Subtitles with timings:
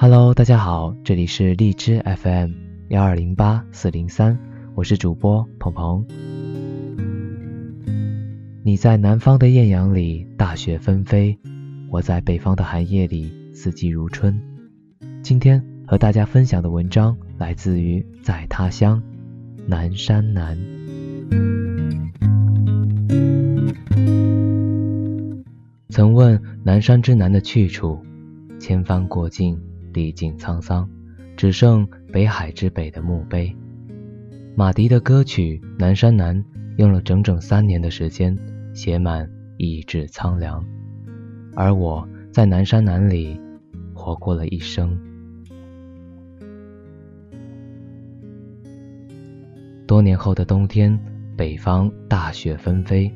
[0.00, 2.52] Hello，大家好，这里是荔枝 FM
[2.90, 4.38] 幺二零八四零三，
[4.76, 6.06] 我是主播鹏鹏。
[8.62, 11.36] 你在南方的艳阳里大雪纷飞，
[11.90, 14.40] 我在北方的寒夜里四季如春。
[15.20, 19.02] 今天和大家分享的文章来自于在他乡
[19.66, 20.56] 南山南。
[25.88, 27.98] 曾问南山之南的去处，
[28.60, 29.60] 千帆过尽。
[29.98, 30.88] 历尽沧桑，
[31.36, 33.52] 只剩北海之北的墓碑。
[34.54, 36.36] 马迪的歌曲《南山南》
[36.76, 38.38] 用了整整三年的时间
[38.72, 40.64] 写满意志苍凉，
[41.56, 43.40] 而我在南山南里
[43.92, 44.96] 活过了一生。
[49.84, 50.96] 多年后的冬天，
[51.36, 53.12] 北方大雪纷飞，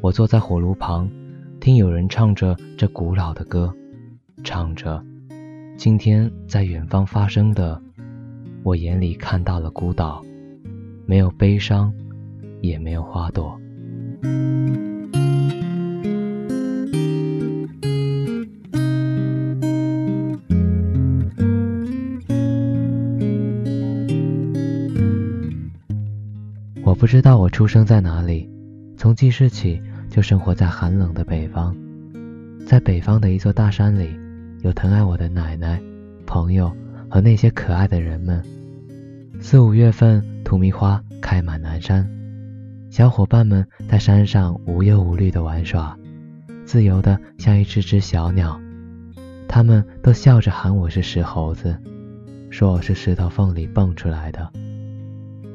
[0.00, 1.10] 我坐在火炉旁，
[1.60, 3.74] 听有人唱着这古老的歌，
[4.42, 5.04] 唱着。
[5.82, 7.82] 今天在远方发生的，
[8.62, 10.22] 我眼里看到了孤岛，
[11.06, 11.92] 没有悲伤，
[12.60, 13.60] 也没有花朵。
[26.84, 28.48] 我不知道我出生在哪里，
[28.96, 31.74] 从记事起就生活在寒冷的北方，
[32.64, 34.21] 在北方的一座大山里。
[34.62, 35.82] 有疼爱我的奶奶、
[36.24, 36.72] 朋友
[37.10, 38.40] 和那些可爱的人们。
[39.40, 42.08] 四五月份，荼蘼花开满南山，
[42.88, 45.98] 小伙伴们在山上无忧无虑地玩耍，
[46.64, 48.56] 自由的像一只只小鸟。
[49.48, 51.76] 他们都笑着喊我是石猴子，
[52.48, 54.48] 说我是石头缝里蹦出来的。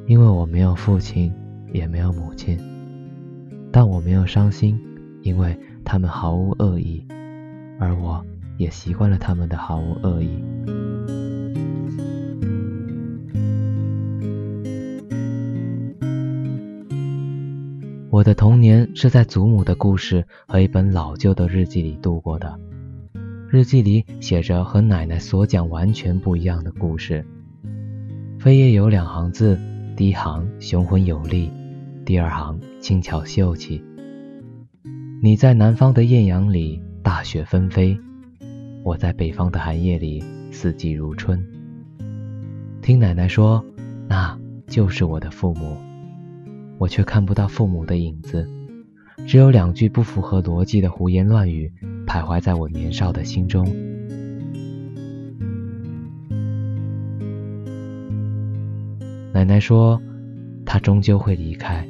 [0.06, 1.34] 因为我没有父亲，
[1.72, 2.60] 也没有母亲，
[3.72, 4.78] 但我没有伤心，
[5.22, 7.08] 因为他们毫无恶意，
[7.80, 8.22] 而我。
[8.58, 10.44] 也习惯了他们的毫无恶意。
[18.10, 22.60] 我的童年是在祖母的故事和一本老旧的日记里度过的。
[23.50, 27.24] 日记里写着和奶奶所讲完全不一样的故事。
[28.40, 29.60] 扉页有两行字，
[29.96, 31.52] 第一行雄浑有力，
[32.06, 33.84] 第二行轻巧秀气。
[35.22, 38.00] 你在南方的艳阳里，大雪纷飞。
[38.88, 41.46] 我在北方的寒夜里，四季如春。
[42.82, 43.62] 听奶奶说，
[44.08, 45.76] 那就是我的父母，
[46.78, 48.48] 我却看不到父母的影子，
[49.28, 51.70] 只有两句不符合逻辑的胡言乱语
[52.06, 53.66] 徘徊在我年少的心中。
[59.34, 60.02] 奶奶说，
[60.66, 61.86] 她终究会离开，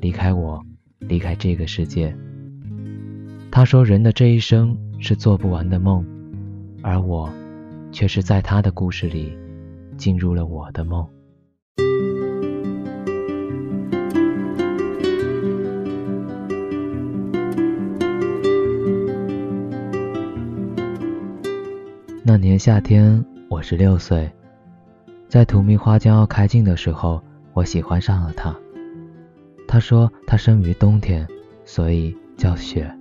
[0.00, 0.60] 离开我，
[0.98, 2.12] 离开这个世界。
[3.52, 6.04] 她说，人的这一生是做不完的梦。
[6.86, 7.32] 而我，
[7.90, 9.34] 却是在他的故事里
[9.96, 11.08] 进入了我的梦。
[22.22, 24.30] 那年夏天，我十六岁，
[25.26, 27.18] 在荼蘼花将要开尽的时候，
[27.54, 28.54] 我喜欢上了他。
[29.66, 31.26] 他说他生于冬天，
[31.64, 32.94] 所以叫雪。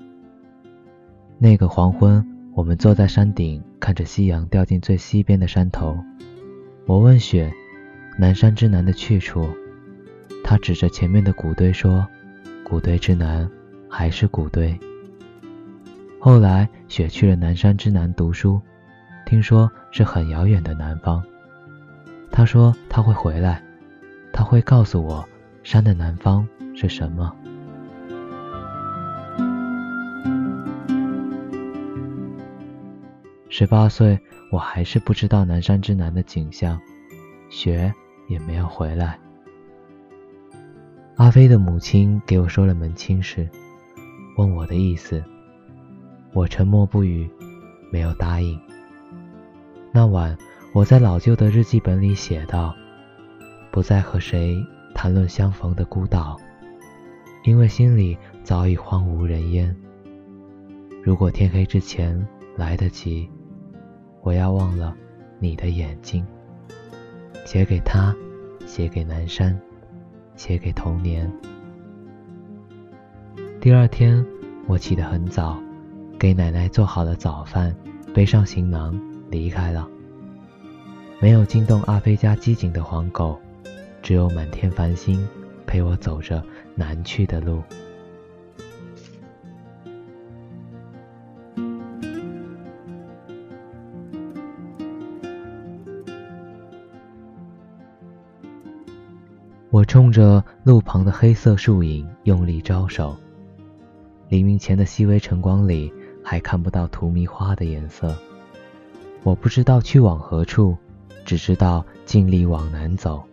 [1.38, 2.26] 那个黄昏。
[2.56, 5.98] 我们坐在山顶，看着夕阳掉进最西边的山头。
[6.86, 7.52] 我问雪
[8.18, 9.50] ：“南山之南的去处？”
[10.46, 12.08] 他指着前面的谷堆说
[12.64, 13.50] ：“谷堆之南，
[13.90, 14.80] 还是谷堆。”
[16.22, 18.62] 后来，雪去了南山之南读书，
[19.26, 21.24] 听说是很遥远的南方。
[22.30, 23.64] 他说他会回来，
[24.32, 25.28] 他会告诉我
[25.64, 27.36] 山的南方是什么。
[33.56, 34.20] 十八岁，
[34.50, 36.82] 我还是不知道南山之南的景象，
[37.52, 37.94] 雪
[38.28, 39.20] 也没有回来。
[41.18, 43.48] 阿飞的母亲给我说了门亲事，
[44.38, 45.24] 问我的意思，
[46.34, 47.30] 我沉默不语，
[47.92, 48.60] 没有答应。
[49.92, 50.36] 那晚，
[50.74, 52.74] 我在老旧的日记本里写道
[53.70, 54.58] ：“不再和谁
[54.96, 56.36] 谈论相逢的孤岛，
[57.44, 59.76] 因为心里早已荒无人烟。
[61.04, 62.20] 如果天黑之前
[62.58, 63.30] 来得及。”
[64.24, 64.96] 我要忘了
[65.38, 66.26] 你的眼睛，
[67.46, 68.16] 写给他，
[68.66, 69.60] 写给南山，
[70.38, 71.30] 写给童年。
[73.60, 74.26] 第二天，
[74.66, 75.62] 我起得很早，
[76.18, 77.76] 给奶奶做好了早饭，
[78.14, 78.98] 背上行囊
[79.30, 79.86] 离开了。
[81.20, 83.38] 没有惊动阿飞家机警的黄狗，
[84.02, 85.28] 只有满天繁星
[85.68, 86.42] 陪我走着
[86.76, 87.62] 南去的路。
[99.74, 103.18] 我冲着路旁的黑色树影用力招手。
[104.30, 105.92] 黎明前的细微晨光里，
[106.24, 108.16] 还看不到荼蘼花的颜色。
[109.24, 110.78] 我不知道去往何处，
[111.26, 113.24] 只知道尽力往南走。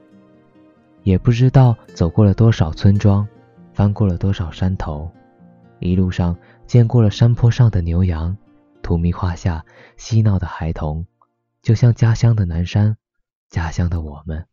[1.02, 3.28] 也不知道走过了多少村庄，
[3.74, 5.10] 翻过了多少山头，
[5.78, 6.34] 一路上
[6.66, 8.34] 见过了山坡上的牛羊，
[8.80, 9.62] 荼蘼花下
[9.98, 11.04] 嬉闹的孩童，
[11.60, 12.96] 就像家乡的南山，
[13.50, 14.46] 家乡的我们。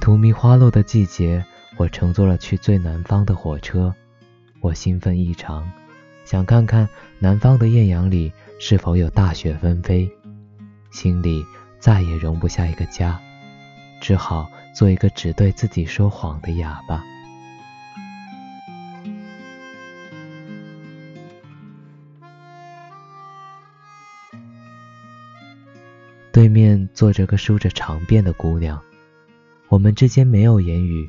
[0.00, 1.44] 荼蘼花落的季节，
[1.76, 3.94] 我乘坐了去最南方的火车，
[4.60, 5.70] 我兴奋异常，
[6.24, 6.88] 想看看
[7.18, 10.10] 南方的艳阳里是否有大雪纷飞，
[10.90, 11.44] 心里
[11.78, 13.20] 再也容不下一个家，
[14.00, 17.04] 只好做一个只对自己说谎的哑巴。
[26.32, 28.80] 对面坐着个梳着长辫的姑娘。
[29.70, 31.08] 我们之间没有言语，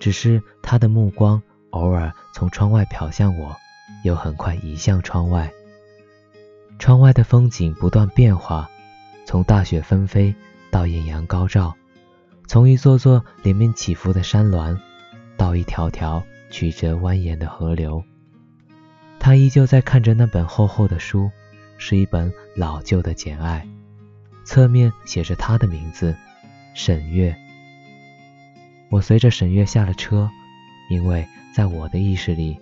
[0.00, 3.54] 只是他的目光偶尔从窗外瞟向我，
[4.02, 5.52] 又很快移向窗外。
[6.78, 8.70] 窗外的风景不断变化，
[9.26, 10.34] 从大雪纷飞
[10.70, 11.76] 到艳阳高照，
[12.46, 14.80] 从一座座连绵起伏的山峦
[15.36, 18.02] 到一条条曲折蜿蜒的河流。
[19.20, 21.30] 他依旧在看着那本厚厚的书，
[21.76, 23.68] 是一本老旧的《简爱》，
[24.46, 26.16] 侧面写着他的名字：
[26.72, 27.36] 沈月。
[28.92, 30.30] 我随着沈月下了车，
[30.90, 32.58] 因为在我的意识里，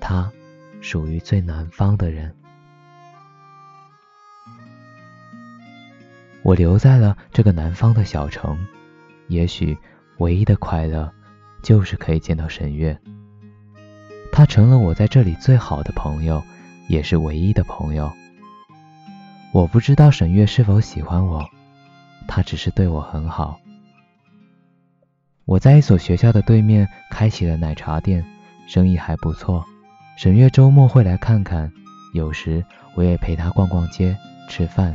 [0.00, 0.32] 她
[0.80, 2.34] 属于最南方的人。
[6.42, 8.66] 我留在了这个南方的小城，
[9.28, 9.76] 也许
[10.16, 11.12] 唯一的快乐
[11.62, 12.98] 就是可以见到沈月。
[14.32, 16.42] 她成了我在这里最好的朋友，
[16.88, 18.10] 也是唯一的朋友。
[19.52, 21.44] 我不知道沈月是否喜欢我，
[22.26, 23.60] 她只是对我很好。
[25.46, 28.24] 我在一所学校的对面开起了奶茶店，
[28.66, 29.64] 生意还不错。
[30.16, 31.72] 沈月周末会来看看，
[32.14, 32.64] 有时
[32.96, 34.16] 我也陪她逛逛街、
[34.48, 34.92] 吃饭。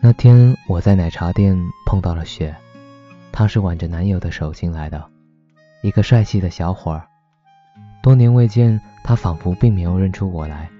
[0.00, 2.56] 那天我在奶茶店碰到了雪，
[3.30, 5.08] 她是挽着男友的手进来的，
[5.80, 7.07] 一个帅气的小伙儿。
[8.02, 10.70] 多年未见，他仿佛并没有认出我来。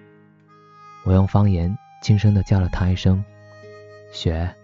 [1.05, 3.25] 我用方言轻声地叫了他一声
[4.12, 4.55] “雪”，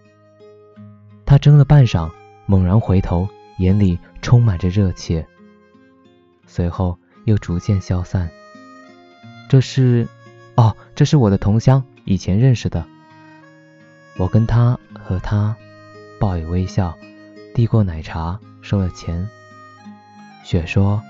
[1.25, 2.09] 他怔了半晌，
[2.45, 5.25] 猛然回头，眼里充满着热切，
[6.45, 8.29] 随后又逐渐消散。
[9.49, 10.07] 这是……
[10.55, 12.85] 哦，这是我的同乡，以前认识的。
[14.17, 15.55] 我跟他和他
[16.19, 16.97] 报以微笑，
[17.53, 19.27] 递过奶茶，收了钱。
[20.43, 21.01] 雪说：“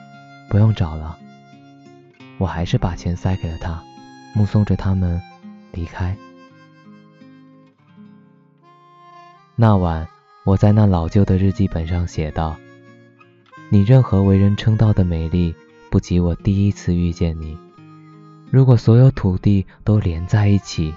[0.50, 1.20] 不用找了。”
[2.38, 3.82] 我还是把钱塞给了他，
[4.34, 5.22] 目送着他们
[5.72, 6.16] 离开。
[9.56, 10.06] 那晚，
[10.44, 12.58] 我在那老旧的日记本上写道
[13.72, 15.56] ：“你任何为人称道的美丽，
[15.90, 17.58] 不及我第一次遇见你。
[18.52, 20.94] 如果所有土地都连在一起，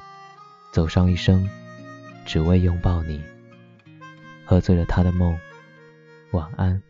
[0.72, 1.48] 走上一生，
[2.26, 3.22] 只为拥抱你。”
[4.44, 5.38] 喝醉了他的梦，
[6.32, 6.82] 晚安。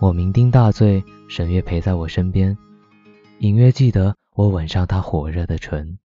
[0.00, 2.56] 我酩酊大醉，沈月陪在我身边，
[3.38, 5.98] 隐约记得我吻上她火热的唇。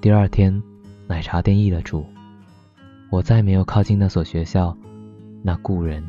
[0.00, 0.62] 第二天，
[1.06, 2.04] 奶茶店易了主，
[3.10, 4.76] 我再没有靠近那所学校，
[5.42, 6.04] 那故人。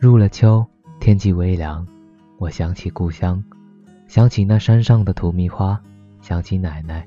[0.00, 0.66] 入了秋，
[1.00, 1.86] 天气微凉，
[2.38, 3.42] 我想起故乡，
[4.06, 5.80] 想起那山上的荼蘼花，
[6.20, 7.06] 想起奶奶。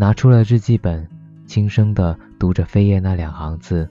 [0.00, 1.06] 拿出了日记本，
[1.44, 3.86] 轻声地读着扉页那两行字：“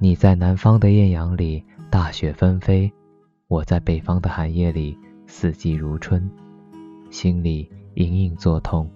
[0.00, 2.90] 你在南方的艳阳里，大雪纷飞；
[3.46, 6.28] 我在北方的寒夜里，四季如春。”
[7.10, 8.90] 心里隐隐作痛，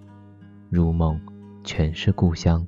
[0.69, 1.17] 如梦
[1.63, 2.67] 全是故乡。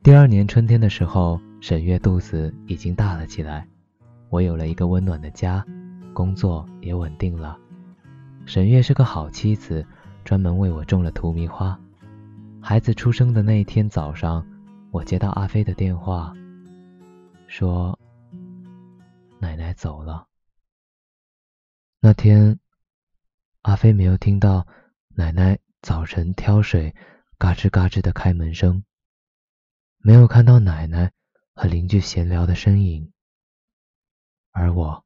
[0.00, 3.66] 第二年春天的时候，沈月肚子已经大了起来，
[4.30, 5.64] 我有了一个温暖的家，
[6.14, 7.58] 工作也稳定了。
[8.46, 9.84] 沈月是个好妻子，
[10.24, 11.78] 专门为我种了荼蘼花。
[12.62, 14.46] 孩子出生的那一天早上，
[14.92, 16.32] 我接到阿飞的电话，
[17.48, 17.98] 说
[19.40, 20.26] 奶奶走了。
[22.00, 22.58] 那天，
[23.62, 24.66] 阿飞没有听到
[25.08, 26.94] 奶奶早晨挑水
[27.36, 28.82] 嘎吱嘎吱的开门声，
[29.98, 31.12] 没有看到奶奶
[31.54, 33.12] 和邻居闲聊的身影，
[34.50, 35.04] 而我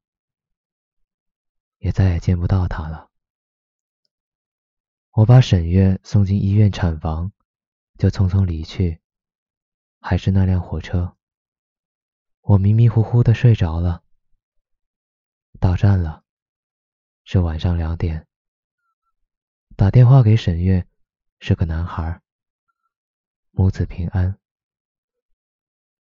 [1.78, 3.10] 也再也见不到她了。
[5.10, 7.32] 我把沈月送进医院产房。
[7.98, 9.00] 就匆匆离去，
[10.00, 11.16] 还是那辆火车。
[12.40, 14.02] 我迷迷糊糊的睡着了。
[15.60, 16.24] 到站了，
[17.22, 18.26] 是晚上两点。
[19.76, 20.88] 打电话给沈月，
[21.38, 22.20] 是个男孩。
[23.52, 24.40] 母子平安。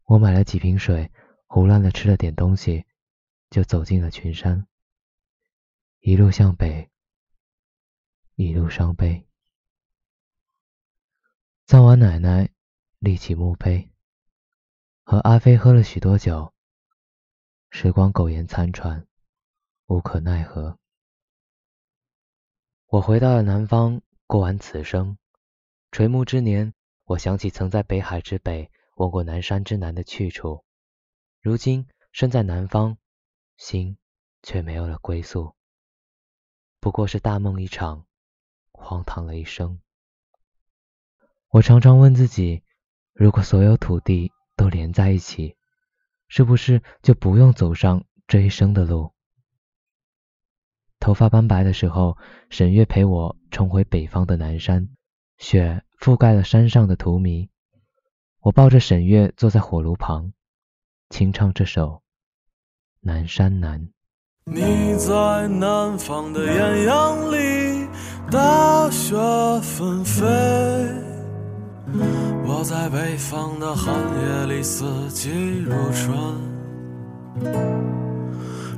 [0.05, 1.11] 我买了几瓶水，
[1.47, 2.85] 胡乱的吃了点东西，
[3.51, 4.67] 就走进了群山。
[6.01, 6.91] 一路向北，
[8.35, 9.27] 一路伤悲。
[11.65, 12.51] 葬完奶奶，
[12.99, 13.91] 立起墓碑，
[15.03, 16.53] 和阿飞喝了许多酒。
[17.71, 19.07] 时光苟延残喘，
[19.87, 20.79] 无可奈何。
[22.87, 25.17] 我回到了南方，过完此生。
[25.91, 30.65] 垂暮之年，我想起曾在北海之北问过南山之南的去处。
[31.41, 32.97] 如今身在南方，
[33.57, 33.99] 心
[34.43, 35.55] 却没有了归宿，
[36.81, 38.07] 不过是大梦一场，
[38.73, 39.81] 荒唐了一生。
[41.49, 42.63] 我常常问自己，
[43.13, 45.57] 如果所有土地都连在一起，
[46.27, 49.13] 是不是就不用走上这一生的路？
[50.99, 52.17] 头发斑白的时候，
[52.49, 54.89] 沈月陪我重回北方的南山，
[55.37, 57.51] 雪覆盖了山上的荼蘼。
[58.45, 60.31] 我抱着沈月坐在火炉旁，
[61.09, 61.87] 轻唱这首
[63.01, 63.81] 《南山南》。
[64.45, 67.89] 你在南方的艳阳里，
[68.31, 69.17] 大雪
[69.63, 70.23] 纷飞。
[72.45, 76.15] 我在北方的寒夜里，四季如春。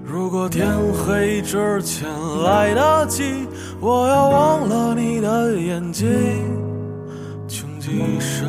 [0.04, 2.08] 如果天黑之前
[2.44, 3.48] 来得及，
[3.80, 6.06] 我要忘了你的眼睛，
[7.48, 8.48] 穷极一生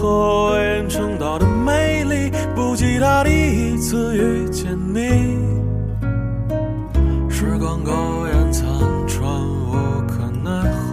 [0.00, 5.36] 何为人称道的美丽，不及他第一次遇见你。
[7.28, 7.92] 时光苟
[8.26, 8.66] 延残
[9.06, 9.22] 喘，
[9.68, 9.74] 无
[10.08, 10.88] 可奈何。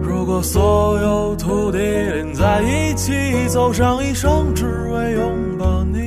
[0.00, 3.12] 如果所有土地连在一起，
[3.48, 6.06] 走上一生，只为拥抱你，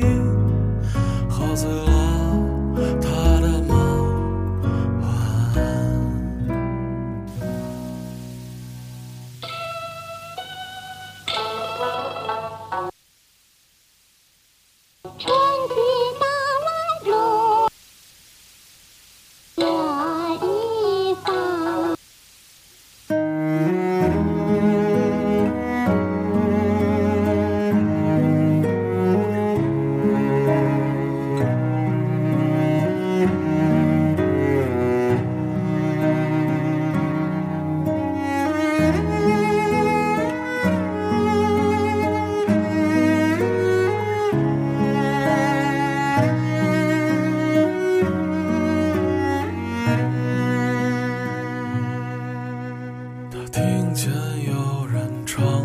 [55.35, 55.64] 在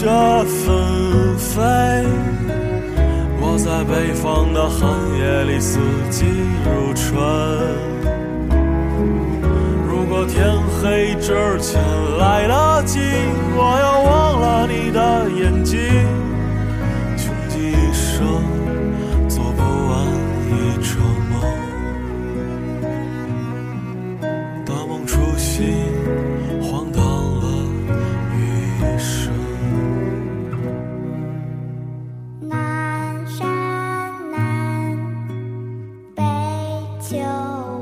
[0.00, 1.60] 雪纷飞；
[3.38, 4.88] 我在北方的寒
[5.18, 5.78] 夜里，四
[6.08, 6.24] 季
[6.64, 7.04] 如春。
[9.86, 11.78] 如果天黑之前
[12.18, 12.98] 来得及，
[13.54, 15.78] 我要忘了你的眼睛，
[17.18, 18.24] 穷极一生
[37.50, 37.79] 我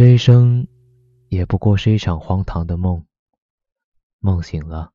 [0.00, 0.66] 这一生，
[1.28, 3.04] 也不过是一场荒唐的梦。
[4.18, 4.94] 梦醒了，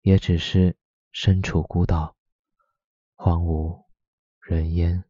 [0.00, 0.76] 也只是
[1.12, 2.16] 身处孤岛，
[3.14, 3.84] 荒无
[4.40, 5.04] 人烟。